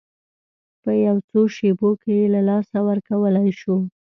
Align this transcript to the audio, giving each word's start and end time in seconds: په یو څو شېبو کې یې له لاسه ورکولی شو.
په 0.81 0.91
یو 1.05 1.17
څو 1.29 1.39
شېبو 1.55 1.89
کې 2.01 2.11
یې 2.19 2.27
له 2.35 2.41
لاسه 2.49 2.77
ورکولی 2.89 3.49
شو. 3.59 3.75